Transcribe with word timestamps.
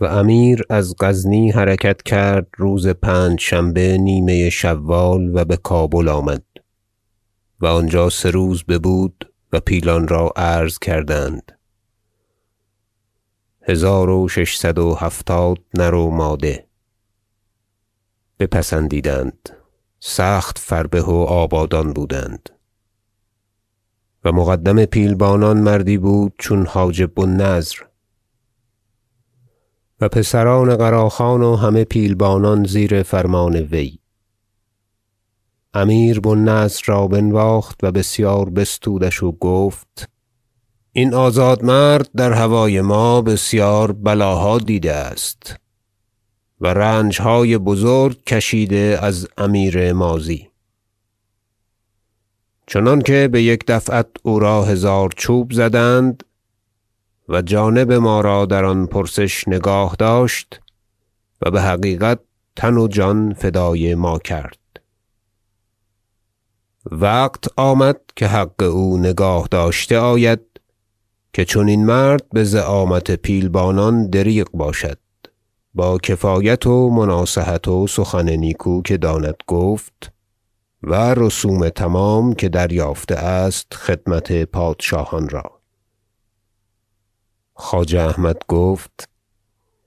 و 0.00 0.04
امیر 0.04 0.62
از 0.70 0.94
غزنی 1.00 1.50
حرکت 1.50 2.02
کرد 2.02 2.46
روز 2.56 2.88
پنجشنبه 2.88 3.98
نیمه 3.98 4.50
شوال 4.50 5.30
و 5.34 5.44
بکابل 5.44 6.08
آمد 6.08 6.44
و 7.60 7.66
آنجا 7.66 8.10
سه 8.10 8.30
روز 8.30 8.64
ببود 8.64 9.32
و 9.52 9.60
پیلان 9.60 10.08
را 10.08 10.32
عرض 10.36 10.78
کردند. 10.78 11.52
هزار 13.62 14.10
و 14.10 14.28
ششصد 14.28 14.78
و 14.78 14.94
هفتاد 14.94 15.58
نر 15.74 15.94
و 15.94 16.10
ماده. 16.10 16.66
بپسندیدند. 18.38 19.50
سخت 20.00 20.58
فربه 20.58 21.02
و 21.02 21.14
آبادان 21.28 21.92
بودند. 21.92 22.50
و 24.24 24.32
مقدم 24.32 24.84
پیلبانان 24.84 25.56
مردی 25.56 25.98
بود 25.98 26.32
چون 26.38 26.66
حاجب 26.66 27.14
بو 27.14 27.22
النضر 27.22 27.76
و 30.00 30.08
پسران 30.08 30.76
قراخان 30.76 31.42
و 31.42 31.56
همه 31.56 31.84
پیلبانان 31.84 32.64
زیر 32.64 33.02
فرمان 33.02 33.56
وی. 33.56 33.98
امیر 35.74 36.20
بو 36.20 36.28
النضر 36.28 36.82
را 36.86 37.06
بنواخت 37.06 37.80
و 37.82 37.92
بسیار 37.92 38.50
بستودش 38.50 39.22
و 39.22 39.32
گفت 39.32 40.08
این 40.92 41.14
آزاد 41.14 41.64
مرد 41.64 42.10
در 42.16 42.32
هوای 42.32 42.80
ما 42.80 43.22
بسیار 43.22 43.92
بلاها 43.92 44.58
دیده 44.58 44.92
است 44.92 45.56
و 46.60 46.66
رنجهای 46.66 47.58
بزرگ 47.58 48.24
کشیده 48.24 48.98
از 49.02 49.28
امیر 49.36 49.92
ماضی. 49.92 50.48
چنانکه 52.66 53.28
بیک 53.32 53.64
دفعت 53.68 54.06
او 54.22 54.38
را 54.38 54.64
هزار 54.64 55.10
چوب 55.16 55.52
زدند 55.52 56.24
و 57.28 57.42
جانب 57.42 57.92
ما 57.92 58.20
را 58.20 58.46
در 58.46 58.64
آن 58.64 58.86
پرسش 58.86 59.48
نگاه 59.48 59.96
داشت 59.98 60.60
و 61.42 61.50
بحقیقت 61.50 62.18
تن 62.56 62.74
و 62.74 62.88
جان 62.88 63.34
فدای 63.34 63.94
ما 63.94 64.18
کرد. 64.18 64.58
وقت 66.90 67.44
آمد 67.56 68.00
که 68.16 68.26
حق 68.26 68.62
او 68.62 68.98
نگاه 68.98 69.48
داشته 69.50 69.98
آید 69.98 70.40
که 71.32 71.44
چنین 71.44 71.86
مرد 71.86 72.22
بزعامت 72.34 73.10
پیلبانان 73.10 74.10
دریغ 74.10 74.50
باشد. 74.50 74.98
با 75.74 75.98
کفایت 75.98 76.66
و 76.66 76.90
مناصحت 76.90 77.68
و 77.68 77.86
سخن 77.86 78.30
نیکو 78.30 78.82
که 78.82 78.96
داند 78.96 79.36
گفت 79.46 80.12
و 80.82 81.14
رسوم 81.14 81.68
تمام 81.68 82.34
که 82.34 82.48
دریافته 82.48 83.14
است 83.14 83.74
خدمت 83.74 84.44
پادشاهان 84.44 85.28
را. 85.28 85.55
خواجه 87.56 88.02
احمد 88.02 88.42
گفت 88.48 89.08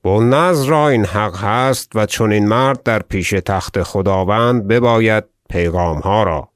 النضر 0.05 0.69
را 0.69 0.89
این 0.89 1.05
حق 1.05 1.37
هست 1.37 1.91
و 1.95 2.05
چنین 2.05 2.47
مرد 2.47 2.83
در 2.83 2.99
پیش 2.99 3.29
تخت 3.29 3.83
خداوند 3.83 4.67
بباید 4.67 5.23
پیغامها 5.49 6.23
را. 6.23 6.49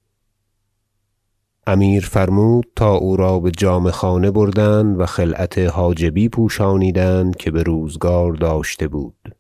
امیر 1.68 2.06
فرمود 2.06 2.66
تا 2.76 2.94
او 2.94 3.18
را 3.18 3.40
بجامه 3.40 3.92
خانه 3.92 4.32
بردند 4.32 5.00
و 5.00 5.06
خلعت 5.06 5.58
حاجبی 5.58 6.30
پوشانیدند 6.30 7.36
که 7.36 7.52
بروزگار 7.52 8.34
داشته 8.34 8.88
بود. 8.88 9.36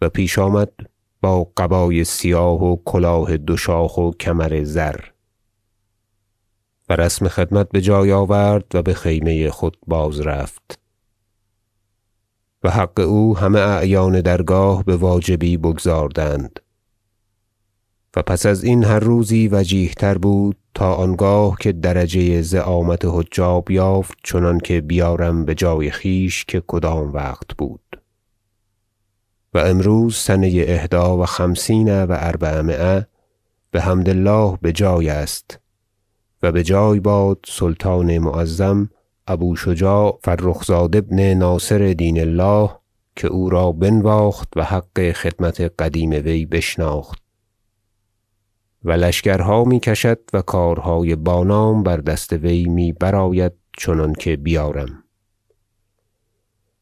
و 0.00 0.08
پیش 0.08 0.38
آمد 0.38 0.72
با 1.20 1.44
قبای 1.56 2.04
سیاه 2.04 2.64
و 2.64 2.76
کلاه 2.84 3.36
دو 3.36 3.56
شاخ 3.56 3.98
و 3.98 4.10
کمر 4.10 4.64
زر. 4.64 4.96
و 6.88 6.96
رسم 6.96 7.28
خدمت 7.28 7.68
بجای 7.68 8.12
آورد 8.12 8.74
و 8.74 8.82
بخیمه 8.82 9.50
خود 9.50 9.76
بازرفت 9.86 10.78
و 12.64 12.70
حق 12.70 13.00
او 13.00 13.38
همه 13.38 13.60
اعیان 13.60 14.20
درگاه 14.20 14.84
بواجبی 14.84 15.56
بگزاردند. 15.56 16.60
و 18.16 18.22
پس 18.22 18.46
ازین 18.46 18.84
هر 18.84 18.98
روزی 18.98 19.48
وجیه 19.48 19.94
تر 19.94 20.18
بود 20.18 20.56
تا 20.74 20.94
آنگاه 20.94 21.56
که 21.60 21.72
درجه 21.72 22.42
زعامت 22.42 23.04
حجاب 23.04 23.70
یافت 23.70 24.18
چنانکه 24.24 24.80
بیارم 24.80 25.44
بجای 25.44 25.90
خویش 25.90 26.44
که 26.44 26.62
کدام 26.66 27.12
وقت 27.12 27.56
بود. 27.58 28.00
و 29.54 29.58
امروز 29.58 30.16
سنه 30.16 30.64
احدی 30.66 30.96
و 30.96 31.24
خمسین 31.24 32.04
و 32.04 32.16
اربعمایه 32.18 33.06
بحمد 33.72 34.08
الله 34.08 34.58
بجای 34.62 35.08
است. 35.08 35.61
و 36.42 36.52
بجای 36.52 37.00
باد 37.00 37.38
سلطان 37.48 38.18
معظم 38.18 38.90
ابو 39.26 39.56
شجاع 39.56 40.18
فرخ 40.24 40.64
زاد 40.64 40.96
ابن 40.96 41.34
ناصر 41.34 41.92
دین 41.92 42.20
الله 42.20 42.70
که 43.16 43.28
او 43.28 43.50
را 43.50 43.72
بنواخت 43.72 44.48
و 44.56 44.64
حق 44.64 45.12
خدمت 45.12 45.60
قدیم 45.60 46.10
وی 46.10 46.46
بشناخت. 46.46 47.22
و 48.84 48.92
لشکرها 48.92 49.64
می‌کشد 49.64 50.18
و 50.32 50.42
کارهای 50.42 51.16
با 51.16 51.44
نام 51.44 51.82
بر 51.82 51.96
دست 51.96 52.32
وی 52.32 52.64
می 52.64 52.92
برآید 52.92 53.52
چنانکه 53.78 54.36
بیارم. 54.36 55.04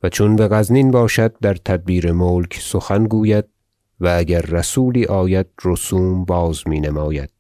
و 0.03 0.09
چون 0.09 0.37
بغزنین 0.37 0.91
باشد 0.91 1.39
در 1.39 1.55
تدبیر 1.55 2.13
ملک 2.13 2.59
سخن 2.61 3.05
گوید 3.05 3.45
و 4.01 4.15
اگر 4.19 4.41
رسولی 4.41 5.05
آید 5.05 5.47
رسوم 5.65 6.25
باز 6.25 6.69
می 6.69 6.81
نماید 6.81 7.40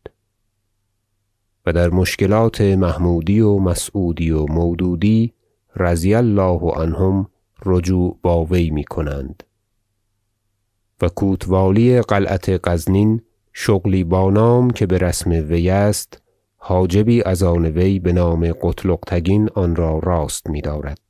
در 1.72 1.90
مشکلات 1.90 2.60
محمودی 2.60 3.40
و 3.40 3.58
مسعودی 3.58 4.30
و 4.30 4.46
مودودی 4.46 5.32
رضی 5.76 6.14
الله 6.14 6.60
عنهم 6.60 7.26
رجوع 7.66 8.18
با 8.22 8.44
وی 8.44 8.70
می‌کنند. 8.70 9.42
و 11.02 11.08
کوتوالی 11.08 12.00
قلعت 12.00 12.68
غزنین 12.68 13.22
شغلی 13.52 14.04
با 14.04 14.30
نام 14.30 14.70
که 14.70 14.86
برسم 14.86 15.30
وی 15.30 15.70
است 15.70 16.22
حاجبی 16.56 17.22
از 17.22 17.42
آن 17.42 17.66
وی 17.66 17.98
بنام 17.98 18.52
قتلغ 18.62 19.00
تگین 19.06 19.48
آنرا 19.54 19.98
راست 19.98 20.50
میدارد. 20.50 21.09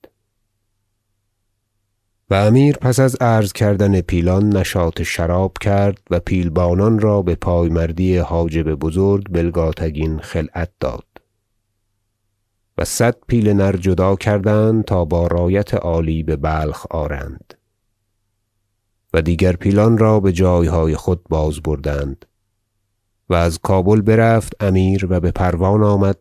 و 2.31 2.35
امیر 2.35 2.77
پس 2.77 3.01
از 3.01 3.17
عرض 3.21 3.53
کردن 3.53 4.01
پیلان 4.01 4.49
نشاط 4.57 5.03
شراب 5.03 5.53
کرد 5.61 5.99
و 6.11 6.21
پیلبانان 6.21 6.99
را 6.99 7.23
بپایمردی 7.23 8.17
حاجب 8.17 8.75
بزرگ 8.75 9.25
بلگاتگین 9.31 10.19
خلعت 10.19 10.71
داد. 10.81 11.05
و 12.79 12.85
صد 12.85 13.17
پیل 13.27 13.53
نر 13.53 13.77
جدا 13.77 14.17
کردند 14.17 14.85
تا 14.85 15.05
با 15.05 15.27
رایت 15.27 15.75
عالی 15.75 16.23
ببلخ 16.23 16.87
آرند. 16.91 17.55
و 19.15 19.23
دیگر 19.23 19.53
پیلان 19.53 19.99
را 19.99 20.21
بجایهای 20.21 20.97
خود 20.97 21.25
بازبردند 21.29 22.27
و 23.29 23.35
از 23.35 23.59
کابل 23.59 24.01
برفت 24.01 24.53
امیر 24.61 25.07
و 25.11 25.21
بپروان 25.21 25.83
آمد 25.83 26.19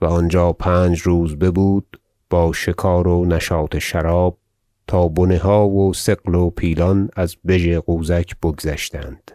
و 0.00 0.06
آنجا 0.06 0.52
پنج 0.52 1.00
روز 1.00 1.36
ببود 1.36 2.00
با 2.30 2.52
شکار 2.52 3.08
و 3.08 3.24
نشاط 3.24 3.78
شراب 3.78 4.38
تا 4.86 5.08
بنه 5.08 5.38
ها 5.38 5.68
و 5.68 5.94
ثقل 5.94 6.34
و 6.34 6.50
پیلان 6.50 7.10
از 7.16 7.36
بژ 7.48 7.76
غوزک 7.76 8.36
بگذشتند. 8.42 9.30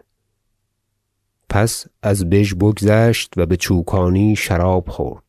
پس 1.48 1.86
از 2.02 2.30
بژ 2.30 2.54
بگذشت 2.54 3.32
و 3.36 3.46
بچوکانی 3.46 4.36
شراب 4.36 4.88
خورد. 4.88 5.22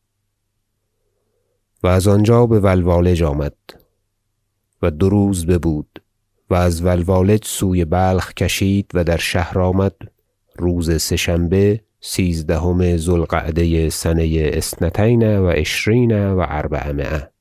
و 1.82 1.86
از 1.86 2.08
آنجا 2.08 2.46
بولوالج 2.46 3.22
آمد. 3.22 3.54
و 4.82 4.90
دو 4.90 5.08
روز 5.08 5.46
ببود 5.46 6.02
و 6.50 6.54
از 6.54 6.84
ولوالج 6.84 7.44
سوی 7.44 7.84
بلخ 7.84 8.34
کشید 8.34 8.90
و 8.94 9.04
در 9.04 9.16
شهر 9.16 9.58
آمد. 9.58 9.94
روز 10.56 11.02
سه 11.02 11.16
شنبه 11.16 11.80
سیزدهم 12.00 12.96
ذو 12.96 13.14
القعده 13.14 13.90
سنه 13.90 14.50
اثنتین 14.54 15.38
و 15.38 15.48
عشرین 15.48 16.32
و 16.32 16.46
اربعمایه. 16.48 17.33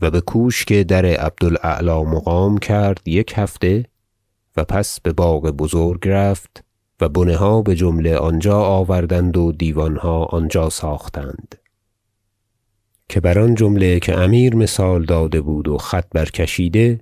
و 0.00 0.10
بکوشک 0.10 0.72
در 0.72 1.06
عبد 1.06 1.44
الاعلی 1.44 2.04
مقام 2.04 2.58
کرد 2.58 3.00
یک 3.06 3.32
هفته 3.36 3.84
و 4.56 4.64
پس 4.64 5.00
بباغ 5.00 5.50
بزرگ 5.50 6.08
رفت 6.08 6.64
و 7.00 7.08
بنه 7.08 7.36
ها 7.36 7.62
بجمله 7.62 8.16
آنجا 8.16 8.58
آوردند 8.58 9.36
و 9.36 9.52
دیوانها 9.52 10.24
آنجا 10.24 10.70
ساختند. 10.70 11.54
که 13.08 13.20
بر 13.20 13.38
آن 13.38 13.54
جمله 13.54 14.00
که 14.00 14.18
امیر 14.18 14.56
مثال 14.56 15.04
داده 15.04 15.40
بود 15.40 15.68
و 15.68 15.78
خط 15.78 16.06
برکشیده 16.12 17.00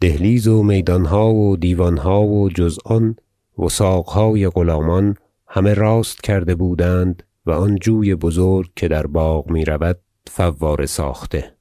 دهلیز 0.00 0.48
و 0.48 0.62
میدانها 0.62 1.34
و 1.34 1.56
دیوانها 1.56 2.22
و 2.22 2.48
جز 2.48 2.78
آن 2.84 3.16
وثاقهای 3.58 4.48
غلامان 4.48 5.16
همه 5.48 5.74
راست 5.74 6.22
کرده 6.22 6.54
بودند 6.54 7.22
و 7.46 7.50
آن 7.50 7.76
جوی 7.76 8.14
بزرگ 8.14 8.70
که 8.76 8.88
در 8.88 9.06
باغ 9.06 9.50
می‌رود 9.50 9.98
فواره 10.26 10.86
ساخته. 10.86 11.57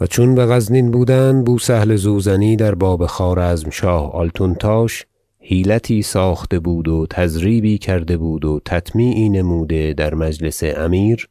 و 0.00 0.06
چون 0.06 0.34
بغزنین 0.34 0.90
بودند 0.90 1.44
بو 1.44 1.58
سهل 1.58 1.96
زوزنی 1.96 2.56
در 2.56 2.74
باب 2.74 3.06
خوارزمشاه 3.06 4.12
آلتونتاش 4.12 5.06
حیلتی 5.40 6.02
ساخته 6.02 6.58
بود 6.58 6.88
و 6.88 7.06
تضریبی 7.10 7.78
کرده 7.78 8.16
بود 8.16 8.44
و 8.44 8.60
تطمیعی 8.64 9.28
نموده 9.28 9.94
در 9.94 10.14
مجلس 10.14 10.62
امیر 10.64 11.28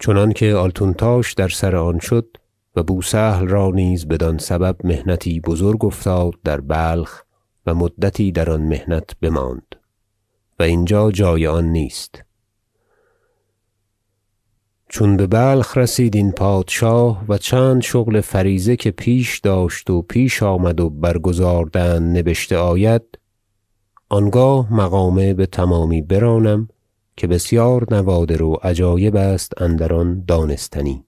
چنانکه 0.00 0.54
آلتونتاش 0.54 1.32
در 1.34 1.48
سر 1.48 1.76
آن 1.76 1.98
شد 1.98 2.36
و 2.76 2.82
بوسهل 2.82 3.46
را 3.46 3.70
نیز 3.70 4.08
بدان 4.08 4.38
سبب 4.38 4.76
محنتی 4.84 5.40
بزرگ 5.40 5.84
افتاد 5.84 6.34
در 6.44 6.60
بلخ 6.60 7.22
و 7.66 7.74
مدتی 7.74 8.32
در 8.32 8.50
آن 8.50 8.62
محنت 8.62 9.10
بماند. 9.20 9.76
و 10.58 10.62
اینجا 10.62 11.10
جای 11.10 11.46
آن 11.46 11.64
نیست. 11.64 12.24
چون 14.94 15.16
ببلخ 15.16 15.76
رسید 15.76 16.16
این 16.16 16.32
پادشاه 16.32 17.24
و 17.28 17.38
چند 17.38 17.82
شغل 17.82 18.20
فریضه 18.20 18.76
که 18.76 18.90
پیش 18.90 19.38
داشت 19.38 19.90
و 19.90 20.02
پیش 20.02 20.42
آمد 20.42 20.80
و 20.80 20.90
برگزاردن 20.90 22.02
نبشته 22.02 22.56
آید 22.56 23.02
آنگاه 24.08 24.74
مقامه 24.74 25.34
بتمامی 25.34 26.02
برانم 26.02 26.68
که 27.16 27.26
بسیار 27.26 27.94
نوادر 27.94 28.42
و 28.42 28.52
عجایب 28.54 29.16
است 29.16 29.62
اندر 29.62 29.92
آن 29.92 30.24
دانستنی. 30.28 31.04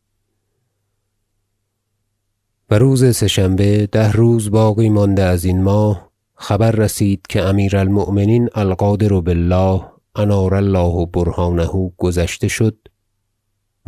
و 2.70 2.78
روز 2.78 3.16
سه 3.16 3.28
شنبه 3.28 3.88
ده 3.92 4.12
روز 4.12 4.50
باقی 4.50 4.88
مانده 4.88 5.22
ازین 5.22 5.62
ماه 5.62 6.10
خبر 6.34 6.70
رسید 6.70 7.26
که 7.28 7.42
امیر 7.42 7.76
المؤمنین 7.76 8.48
القادر 8.54 9.20
بالله 9.20 9.82
انار 10.16 10.54
الله 10.54 11.06
برهانه 11.06 11.92
گذشته 11.96 12.48
شد 12.48 12.76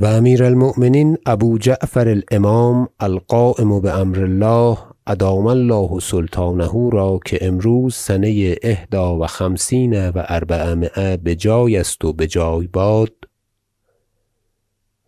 و 0.00 0.06
امیر 0.06 0.44
المؤمنین 0.44 1.18
ابو 1.26 1.58
جعفر 1.58 2.08
الامام 2.08 2.88
القایم 3.00 3.80
بامر 3.80 4.22
الله 4.22 4.78
ادام 5.06 5.46
الله 5.46 6.00
سلطانه 6.00 6.90
را 6.92 7.20
که 7.24 7.38
امروز 7.40 7.94
سنه 7.94 8.56
احدی 8.62 8.96
و 8.96 9.26
خمسین 9.26 10.08
و 10.08 10.22
اربعمایه 10.28 11.16
بجای 11.24 11.76
است 11.76 12.04
و 12.04 12.12
بجای 12.12 12.66
باد 12.66 13.12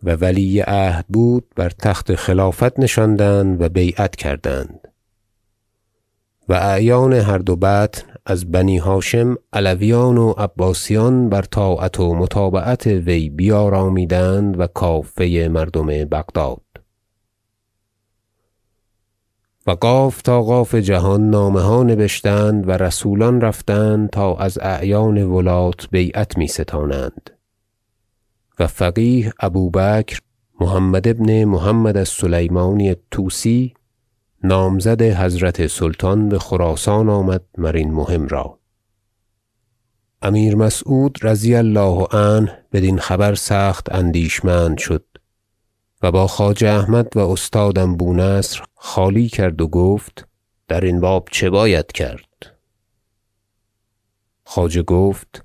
و 0.03 0.11
ولی 0.11 0.61
عهد 0.61 1.07
بود 1.09 1.47
بر 1.57 1.71
تخت 1.71 2.15
خلافت 2.15 2.79
نشاندند 2.79 3.63
و 3.63 3.69
بیعت 3.69 4.17
کردند 4.17 4.89
و 6.49 6.53
اعیان 6.53 7.13
هر 7.13 7.39
دو 7.39 7.57
بطن 7.57 8.10
از 8.31 8.53
بنی 8.53 8.79
هاشم 8.79 9.37
علویان 9.53 10.19
و 10.19 10.31
عباسیان 10.31 11.29
بر 11.29 11.43
طاعت 11.43 12.01
و 12.01 12.15
متابعت 12.15 12.87
وی 12.87 13.31
بیارامیدند 13.31 14.61
و 14.61 14.67
کافه 14.67 15.49
مردم 15.53 15.87
بغداد. 15.87 16.63
و 19.67 19.71
قاف 19.71 20.23
تا 20.23 20.43
قاف 20.43 20.75
جهان 20.75 21.31
نامه 21.31 21.61
ها 21.61 21.83
نبشتند 21.83 22.69
و 22.69 22.71
رسولان 22.71 23.41
رفتند 23.41 24.11
تا 24.11 24.37
از 24.37 24.59
اعیان 24.63 25.23
ولات 25.23 25.89
بیعت 25.91 26.39
می 26.39 26.47
ستانند 26.47 27.31
و 28.59 28.67
فقیه 28.67 29.33
ابوبکر 29.41 30.19
محمد 30.61 31.19
بن 31.19 31.45
محمد 31.45 31.97
السلیمانی 31.97 32.89
الطوسی 32.89 33.75
نامزد 34.45 35.03
حضرت 35.03 35.67
سلطان 35.67 36.29
بخراسان 36.29 37.09
آمد 37.09 37.45
مر 37.59 37.77
این 37.77 37.93
مهم 37.93 38.29
را. 38.29 38.59
امیر 40.23 40.55
مسعود 40.55 41.19
رضی 41.23 41.55
الله 41.55 42.07
عنه 42.13 42.65
بدین 42.73 42.99
خبر 42.99 43.35
سخت 43.35 43.95
اندیشمند 43.95 44.79
شد 44.79 45.05
و 46.03 46.13
با 46.13 46.27
خواجه 46.27 46.69
احمد 46.69 47.17
و 47.17 47.21
استادم 47.21 47.97
بونصر 47.97 48.63
خالی 48.75 49.29
کرد 49.29 49.61
و 49.61 49.69
گفت 49.69 50.29
درین 50.69 51.01
باب 51.01 51.29
چه 51.33 51.51
باید 51.51 51.93
کرد؟ 51.93 52.57
خواجه 54.45 54.83
گفت 54.83 55.45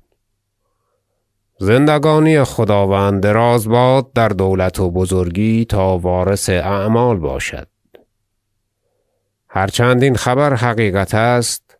زندگانی 1.59 2.43
خداوند 2.43 3.23
دراز 3.23 3.67
باد 3.67 4.13
در 4.13 4.29
دولت 4.29 4.79
و 4.79 4.91
بزرگی 4.91 5.65
تا 5.65 5.97
وارث 5.97 6.49
اعمال 6.49 7.19
باشد. 7.19 7.67
هر 9.55 9.67
چند 9.67 10.03
این 10.03 10.15
خبر 10.15 10.53
حقیقت 10.53 11.15
است 11.15 11.77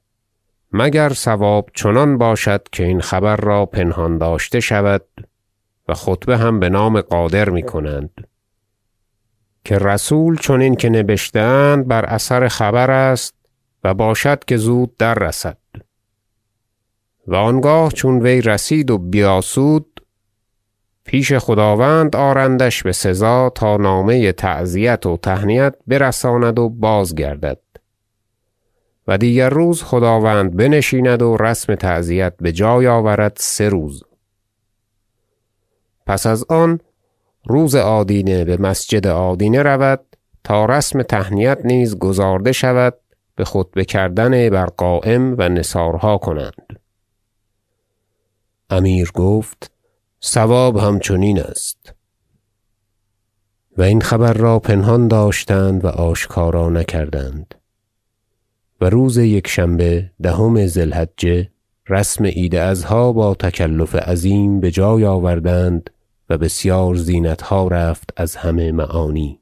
مگر 0.72 1.10
صواب 1.10 1.70
چنان 1.74 2.18
باشد 2.18 2.68
که 2.72 2.84
این 2.84 3.02
خبر 3.02 3.36
را 3.36 3.66
پنهان 3.66 4.18
داشته 4.18 4.60
شود 4.60 5.06
و 5.88 5.94
خطبه 5.94 6.38
هم 6.38 6.60
بنام 6.60 7.02
قادر 7.02 7.50
می‌کنند؟ 7.50 8.28
که 9.66 9.78
رسول 9.78 10.38
چنین 10.38 10.76
که 10.76 10.90
نبشته 10.90 11.40
اند 11.40 11.88
بر 11.88 12.06
اثر 12.06 12.48
خبر 12.48 12.92
است 12.92 13.36
و 13.84 13.94
باشد 13.94 14.46
که 14.46 14.58
زود 14.58 14.98
در 14.98 15.16
رسد. 15.16 15.58
و 17.28 17.36
آنگاه 17.36 17.92
چون 17.92 18.20
وی 18.20 18.42
رسید 18.42 18.92
و 18.92 18.98
بیاسود 18.98 20.02
پیش 21.04 21.34
خداوند 21.34 22.16
آرندش 22.16 22.84
بسزا 22.84 23.50
تا 23.50 23.78
نامه 23.78 24.32
تعزیت 24.32 25.06
و 25.06 25.18
تهنیت 25.18 25.76
برساند 25.88 26.60
و 26.60 26.70
بازگردد. 26.70 27.65
و 29.08 29.18
دیگر 29.18 29.50
روز 29.50 29.84
خداوند 29.84 30.56
بنشیند 30.56 31.22
و 31.22 31.38
رسم 31.38 31.76
تعزیت 31.76 32.38
بجای 32.38 32.88
آورد 32.88 33.38
سه 33.40 33.70
روز. 33.70 34.04
پس 36.06 36.26
از 36.26 36.46
آن 36.50 36.80
روز 37.46 37.76
آدینه 37.76 38.46
بمسجد 38.46 39.08
آدینه 39.08 39.64
رود 39.64 40.06
تا 40.44 40.66
رسم 40.66 41.04
تهنیت 41.04 41.60
نیز 41.64 42.00
گزارده 42.00 42.52
شود 42.52 42.94
بخطبه 43.38 43.86
کردن 43.86 44.50
بر 44.50 44.66
قایم 44.66 45.36
و 45.38 45.50
نثارها 45.50 46.18
کنند. 46.18 46.80
امیر 48.70 49.12
گفت 49.12 49.72
صواب 50.20 50.78
همچنین 50.78 51.42
است. 51.42 51.94
و 53.78 53.82
این 53.82 54.02
خبر 54.02 54.34
را 54.34 54.60
پنهان 54.60 55.08
داشتند 55.08 55.86
و 55.86 55.88
آشکارا 55.88 56.70
نکردند. 56.70 57.56
و 58.82 58.90
روز 58.90 59.18
یکشنبه 59.18 60.12
دهم 60.22 60.66
ذی 60.66 60.82
الحجه 60.82 61.50
رسم 61.90 62.26
عید 62.26 62.56
اضحی 62.56 63.14
با 63.14 63.36
تکلف 63.40 63.96
عظیم 63.96 64.60
بجای 64.60 65.06
آوردند 65.06 65.90
و 66.30 66.38
بسیار 66.38 66.96
زینتها 66.96 67.68
رفت 67.68 68.10
از 68.18 68.36
همه 68.36 68.72
معانی. 68.72 69.40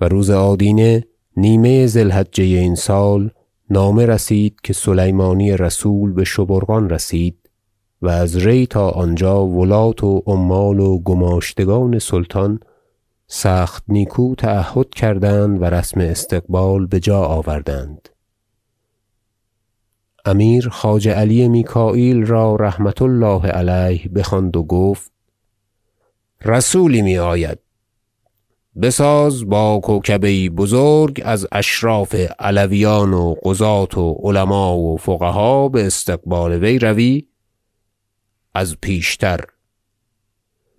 و 0.00 0.08
روز 0.08 0.30
آدینه 0.30 1.04
نیمه 1.36 1.86
ذی 1.86 2.00
الحجه 2.00 2.44
این 2.44 2.74
سال 2.74 3.30
نامه 3.70 4.06
رسید 4.06 4.60
که 4.62 4.72
سلیمانی 4.72 5.56
رسول 5.56 6.12
بشبورقان 6.12 6.90
رسید 6.90 7.50
و 8.02 8.08
از 8.08 8.36
ری 8.36 8.66
تا 8.66 8.88
آنجا 8.90 9.46
ولات 9.46 10.04
و 10.04 10.22
عمال 10.26 10.80
و 10.80 10.98
گماشتگان 10.98 11.98
سلطان 11.98 12.60
سخت 13.30 13.84
نیکو 13.88 14.34
تعهد 14.34 14.90
کردند 14.90 15.62
و 15.62 15.64
رسم 15.64 16.00
استقبال 16.00 16.86
بجا 16.86 17.20
آوردند. 17.20 18.08
امیر 20.24 20.68
خواجه 20.68 21.12
علی 21.12 21.48
میکاییل 21.48 22.26
را 22.26 22.56
رحمة 22.56 23.02
الله 23.02 23.46
علیه 23.46 24.08
بخواند 24.08 24.56
و 24.56 24.62
گفت 24.62 25.12
رسولی 26.44 27.02
میآید. 27.02 27.58
بساز 28.82 29.48
با 29.48 29.80
کوکبه 29.84 30.50
بزرگ 30.50 31.22
از 31.24 31.46
اشراف 31.52 32.14
علویان 32.38 33.12
و 33.14 33.34
قضاة 33.44 33.98
و 33.98 34.14
علما 34.22 34.76
و 34.78 34.96
فقها 34.96 35.68
باستقبال 35.68 36.52
وی 36.52 36.78
روی 36.78 37.26
از 38.54 38.76
پیشتر 38.80 39.40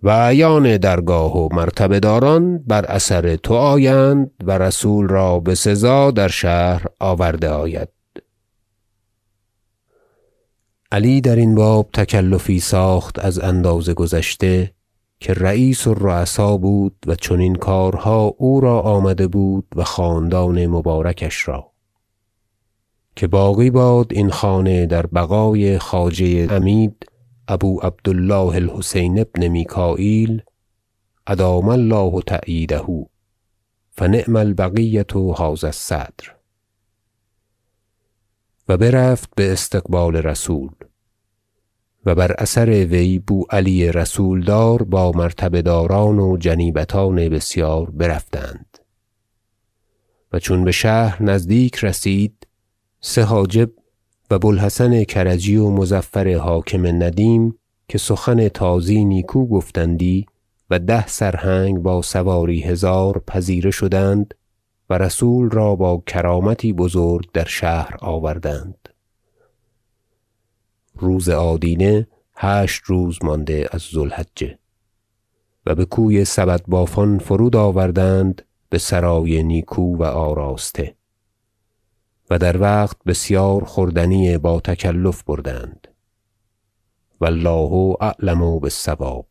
و 0.02 0.08
اعیان 0.08 0.76
درگاه 0.76 1.36
و 1.36 1.48
مرتبه 1.54 2.00
داران 2.00 2.58
بر 2.58 2.84
اثر 2.84 3.36
تو 3.36 3.54
آیند 3.54 4.30
و 4.44 4.58
رسول 4.58 5.08
را 5.08 5.40
بسزا 5.40 6.10
در 6.10 6.28
شهر 6.28 6.86
آورده 7.00 7.48
آید. 7.48 7.88
علی 10.92 11.20
درین 11.20 11.54
باب 11.54 11.90
تکلفی 11.92 12.60
ساخت 12.60 13.18
از 13.18 13.38
اندازه 13.38 13.94
گذشته 13.94 14.72
که 15.20 15.34
رییس 15.34 15.88
الرؤسا 15.88 16.56
بود 16.56 16.96
و 17.06 17.14
چنین 17.14 17.54
کارها 17.54 18.34
او 18.38 18.60
را 18.60 18.80
آمده 18.80 19.26
بود 19.26 19.66
و 19.76 19.84
خاندان 19.84 20.66
مبارکش 20.66 21.48
را. 21.48 21.70
که 23.16 23.26
باقی 23.26 23.70
باد 23.70 24.06
این 24.10 24.30
خانه 24.30 24.86
در 24.86 25.06
بقای 25.06 25.78
خواجه 25.78 26.46
عمید 26.46 27.06
ابو 27.52 27.80
عبد 27.82 28.08
الله 28.08 28.54
الحسین 28.56 29.24
بن 29.24 29.48
میکاییل 29.48 30.42
ادام 31.26 31.68
الله 31.68 32.22
تأییده 32.22 33.06
فنعم 33.90 34.36
البقیة 34.36 35.06
هذا 35.38 35.66
الصدر. 35.66 36.36
و 38.68 38.76
برفت 38.76 39.30
باستقبال 39.36 40.16
رسول 40.16 40.70
و 42.06 42.14
بر 42.14 42.32
اثر 42.32 42.68
وی 42.68 43.18
بوعلی 43.18 43.92
رسولدار 43.92 44.82
با 44.82 45.12
مرتبه 45.12 45.62
داران 45.62 46.18
و 46.18 46.36
جنیبتان 46.36 47.28
بسیار 47.28 47.90
برفتند. 47.90 48.78
و 50.32 50.38
چون 50.38 50.64
بشهر 50.64 51.22
نزدیک 51.22 51.84
رسید 51.84 52.46
سه 53.00 53.22
حاجب 53.22 53.70
و 54.30 54.38
بوالحسن 54.38 55.04
کرجی 55.04 55.56
و 55.56 55.70
مظفر 55.70 56.36
حاکم 56.36 56.86
ندیم 56.86 57.58
که 57.88 57.98
سخن 57.98 58.48
تازی 58.48 59.04
نیکو 59.04 59.46
گفتندی 59.46 60.26
و 60.70 60.78
ده 60.78 61.06
سرهنگ 61.06 61.78
با 61.78 62.02
سواری 62.02 62.60
هزار 62.62 63.22
پذیره 63.26 63.70
شدند 63.70 64.34
و 64.90 64.98
رسول 64.98 65.50
را 65.50 65.76
با 65.76 66.02
کرامتی 66.06 66.72
بزرگ 66.72 67.30
در 67.32 67.44
شهر 67.44 67.96
آوردند. 68.00 68.88
روز 70.96 71.28
آدینه 71.28 72.06
هشت 72.36 72.82
روز 72.84 73.18
مانده 73.22 73.68
از 73.72 73.80
ذو 73.80 74.00
الحجه 74.00 74.58
و 75.66 75.74
بکوی 75.74 76.24
سبدبافان 76.24 77.18
فرود 77.18 77.56
آوردند 77.56 78.42
بسرای 78.70 79.42
نیکو 79.42 79.96
و 79.96 80.02
آراسته. 80.02 80.94
و 82.30 82.38
در 82.38 82.60
وقت 82.60 82.96
بسیار 83.06 83.64
خوردنی 83.64 84.38
با 84.38 84.60
تکلف 84.60 85.22
بردند. 85.22 85.88
و 87.20 87.24
الله 87.24 87.96
اعلم 88.00 88.58
بالصواب. 88.58 89.26